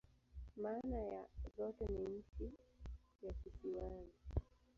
Maana 0.57 0.97
ya 0.97 1.25
zote 1.57 1.85
ni 1.87 2.03
"nchi 2.05 2.51
ya 3.21 3.33
kisiwani. 3.33 4.09